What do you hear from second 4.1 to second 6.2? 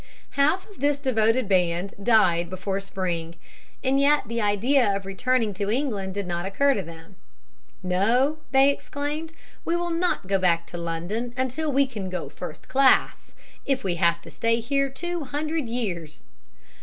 the idea of returning to England